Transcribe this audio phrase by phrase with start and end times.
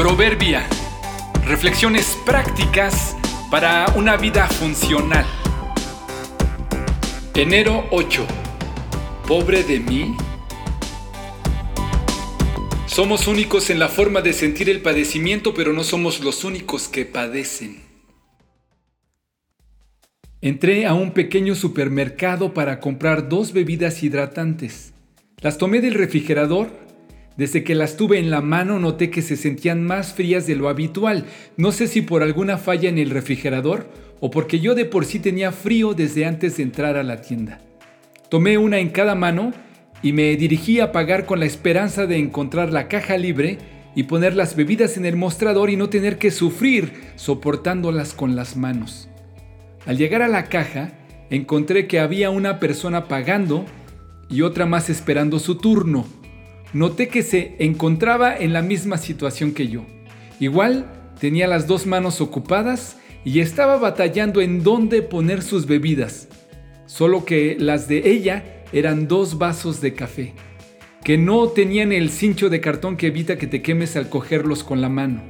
[0.00, 0.66] Proverbia.
[1.44, 3.14] Reflexiones prácticas
[3.50, 5.26] para una vida funcional.
[7.34, 8.26] Enero 8.
[9.28, 10.16] Pobre de mí.
[12.86, 17.04] Somos únicos en la forma de sentir el padecimiento, pero no somos los únicos que
[17.04, 17.82] padecen.
[20.40, 24.94] Entré a un pequeño supermercado para comprar dos bebidas hidratantes.
[25.42, 26.89] Las tomé del refrigerador.
[27.40, 30.68] Desde que las tuve en la mano noté que se sentían más frías de lo
[30.68, 31.24] habitual.
[31.56, 33.88] No sé si por alguna falla en el refrigerador
[34.20, 37.62] o porque yo de por sí tenía frío desde antes de entrar a la tienda.
[38.28, 39.54] Tomé una en cada mano
[40.02, 43.56] y me dirigí a pagar con la esperanza de encontrar la caja libre
[43.94, 48.54] y poner las bebidas en el mostrador y no tener que sufrir soportándolas con las
[48.54, 49.08] manos.
[49.86, 50.92] Al llegar a la caja,
[51.30, 53.64] encontré que había una persona pagando
[54.28, 56.04] y otra más esperando su turno.
[56.72, 59.84] Noté que se encontraba en la misma situación que yo.
[60.38, 60.86] Igual
[61.18, 66.28] tenía las dos manos ocupadas y estaba batallando en dónde poner sus bebidas,
[66.86, 70.32] solo que las de ella eran dos vasos de café,
[71.02, 74.80] que no tenían el cincho de cartón que evita que te quemes al cogerlos con
[74.80, 75.22] la mano.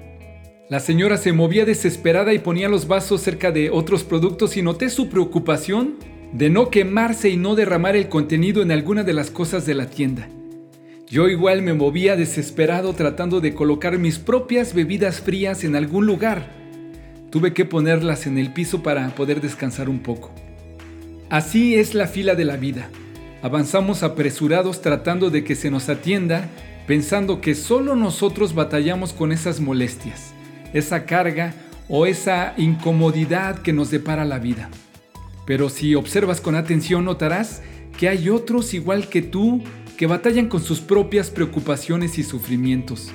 [0.68, 4.88] La señora se movía desesperada y ponía los vasos cerca de otros productos y noté
[4.90, 5.96] su preocupación
[6.32, 9.86] de no quemarse y no derramar el contenido en alguna de las cosas de la
[9.86, 10.28] tienda.
[11.10, 16.50] Yo igual me movía desesperado tratando de colocar mis propias bebidas frías en algún lugar.
[17.30, 20.30] Tuve que ponerlas en el piso para poder descansar un poco.
[21.28, 22.88] Así es la fila de la vida.
[23.42, 26.48] Avanzamos apresurados tratando de que se nos atienda,
[26.86, 30.34] pensando que solo nosotros batallamos con esas molestias
[30.72, 31.54] esa carga
[31.88, 34.70] o esa incomodidad que nos depara la vida.
[35.46, 37.62] Pero si observas con atención notarás
[37.98, 39.62] que hay otros igual que tú
[40.00, 43.10] que batallan con sus propias preocupaciones y sufrimientos.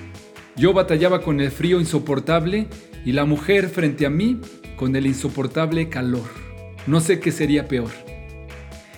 [0.55, 2.67] Yo batallaba con el frío insoportable
[3.03, 4.40] y la mujer frente a mí
[4.75, 6.29] con el insoportable calor.
[6.85, 7.90] No sé qué sería peor.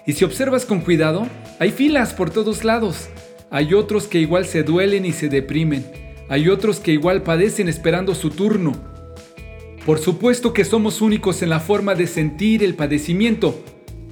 [0.06, 1.30] Y si observas con cuidado,
[1.62, 3.08] hay filas por todos lados.
[3.52, 5.86] Hay otros que igual se duelen y se deprimen.
[6.28, 8.74] Hay otros que igual padecen esperando su turno.
[9.86, 13.64] Por supuesto que somos únicos en la forma de sentir el padecimiento,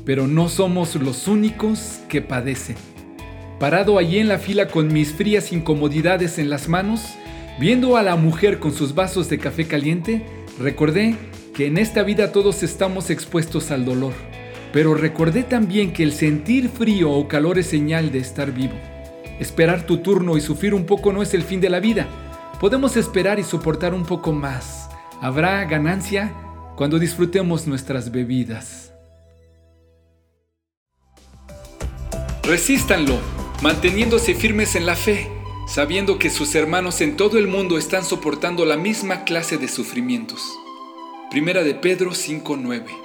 [0.05, 2.77] pero no somos los únicos que padecen.
[3.59, 7.15] Parado allí en la fila con mis frías incomodidades en las manos,
[7.57, 10.25] viendo a la mujer con sus vasos de café caliente,
[10.59, 11.15] recordé
[11.53, 14.13] que en esta vida todos estamos expuestos al dolor,
[14.73, 18.75] pero recordé también que el sentir frío o calor es señal de estar vivo.
[19.39, 22.07] Esperar tu turno y sufrir un poco no es el fin de la vida.
[22.59, 24.89] Podemos esperar y soportar un poco más.
[25.21, 26.33] Habrá ganancia
[26.75, 28.91] cuando disfrutemos nuestras bebidas.
[32.43, 33.17] Resístanlo,
[33.61, 35.31] manteniéndose firmes en la fe,
[35.67, 40.41] sabiendo que sus hermanos en todo el mundo están soportando la misma clase de sufrimientos.
[41.31, 43.04] Primera de Pedro 5:9